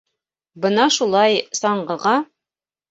[0.63, 2.19] Бына шулай, саңғыға...